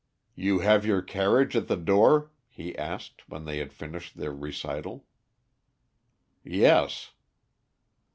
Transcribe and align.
"You 0.33 0.61
have 0.61 0.83
your 0.83 1.03
carriage 1.03 1.55
at 1.55 1.67
the 1.67 1.75
door?" 1.77 2.31
he 2.49 2.75
asked, 2.75 3.21
when 3.29 3.45
they 3.45 3.59
had 3.59 3.71
finished 3.71 4.17
their 4.17 4.33
recital. 4.33 5.05
"Yes." 6.43 7.11